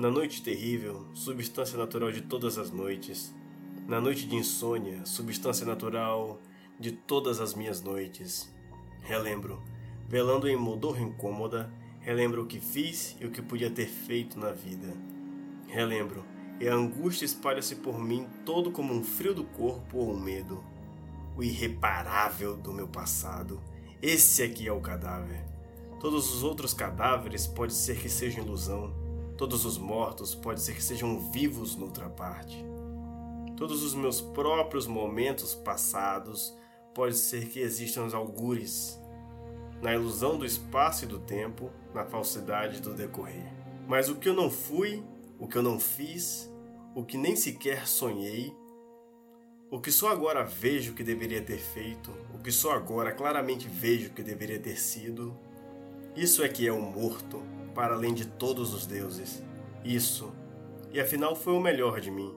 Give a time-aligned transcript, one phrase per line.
[0.00, 3.34] Na noite terrível, substância natural de todas as noites.
[3.86, 6.40] Na noite de insônia, substância natural
[6.78, 8.50] de todas as minhas noites.
[9.02, 9.62] Relembro,
[10.08, 14.52] velando em modorra incômoda, relembro o que fiz e o que podia ter feito na
[14.52, 14.96] vida.
[15.66, 16.24] Relembro,
[16.58, 20.64] e a angústia espalha-se por mim todo como um frio do corpo ou um medo.
[21.36, 23.60] O irreparável do meu passado.
[24.00, 25.44] Esse aqui é o cadáver.
[26.00, 28.99] Todos os outros cadáveres pode ser que sejam ilusão.
[29.40, 32.62] Todos os mortos pode ser que sejam vivos noutra parte.
[33.56, 36.54] Todos os meus próprios momentos passados
[36.94, 39.00] pode ser que existam os algures.
[39.80, 43.50] Na ilusão do espaço e do tempo, na falsidade do decorrer.
[43.88, 45.02] Mas o que eu não fui,
[45.38, 46.52] o que eu não fiz,
[46.94, 48.54] o que nem sequer sonhei,
[49.70, 54.10] o que só agora vejo que deveria ter feito, o que só agora claramente vejo
[54.10, 55.34] que deveria ter sido.
[56.16, 57.42] Isso é que é o morto,
[57.74, 59.42] para além de todos os deuses.
[59.84, 60.32] Isso,
[60.92, 62.34] e afinal foi o melhor de mim.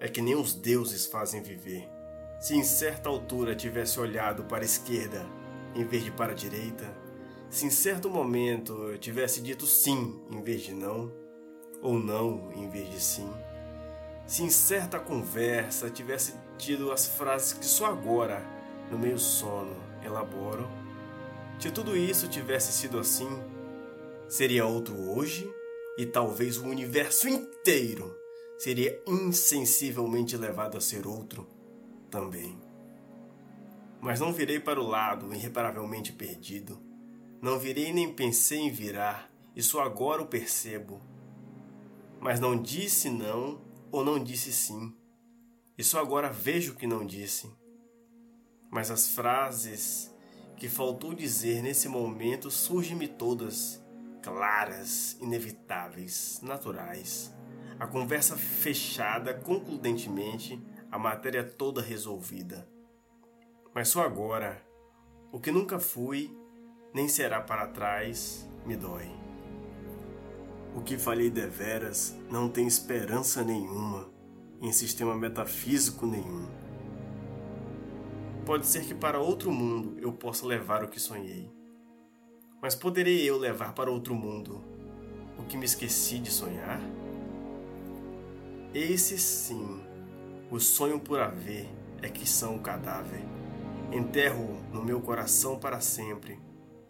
[0.00, 1.88] É que nem os deuses fazem viver.
[2.40, 5.24] Se em certa altura tivesse olhado para a esquerda
[5.74, 6.96] em vez de para a direita,
[7.50, 11.12] se em certo momento eu tivesse dito sim em vez de não,
[11.82, 13.30] ou não em vez de sim,
[14.26, 18.42] se em certa conversa tivesse tido as frases que só agora,
[18.90, 20.68] no meio sono, elaboro,
[21.58, 23.28] se tudo isso tivesse sido assim,
[24.28, 25.50] seria outro hoje
[25.96, 28.14] e talvez o universo inteiro
[28.58, 31.46] seria insensivelmente levado a ser outro
[32.10, 32.58] também.
[34.00, 36.78] Mas não virei para o lado irreparavelmente perdido.
[37.40, 41.00] Não virei nem pensei em virar, e só agora o percebo.
[42.20, 44.94] Mas não disse não ou não disse sim.
[45.76, 47.50] E só agora vejo que não disse.
[48.70, 50.13] Mas as frases
[50.56, 53.82] que faltou dizer nesse momento surgem-me todas,
[54.22, 57.34] claras, inevitáveis, naturais.
[57.78, 62.68] A conversa fechada concludentemente, a matéria toda resolvida.
[63.74, 64.62] Mas só agora,
[65.32, 66.30] o que nunca fui,
[66.94, 69.10] nem será para trás, me dói.
[70.76, 74.08] O que falhei deveras não tem esperança nenhuma
[74.60, 76.63] em sistema metafísico nenhum.
[78.44, 81.50] Pode ser que para outro mundo eu possa levar o que sonhei.
[82.60, 84.62] Mas poderei eu levar para outro mundo
[85.38, 86.80] o que me esqueci de sonhar?
[88.72, 89.80] Esse sim,
[90.50, 91.68] o sonho por haver
[92.02, 93.22] é que são o cadáver.
[93.92, 96.38] Enterro no meu coração para sempre,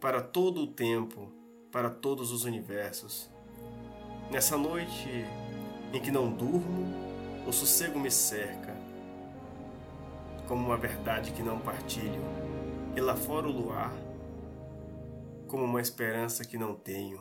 [0.01, 1.33] para todo o tempo,
[1.71, 3.35] para todos os universos
[4.31, 5.25] Nessa noite
[5.93, 6.93] em que não durmo,
[7.47, 8.75] o sossego me cerca,
[10.47, 12.23] como uma verdade que não partilho,
[12.97, 13.93] e lá fora o luar,
[15.49, 17.21] como uma esperança que não tenho,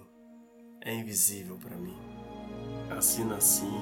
[0.81, 1.97] é invisível para mim.
[2.89, 3.81] Assina assim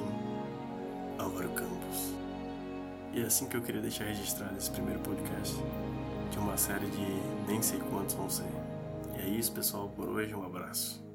[1.18, 2.14] Álvaro Campos.
[3.14, 5.56] E é assim que eu queria deixar registrado esse primeiro podcast
[6.32, 7.06] de uma série de
[7.48, 8.46] nem sei quantos vão ser.
[9.18, 11.11] E é isso, pessoal, por hoje, um abraço.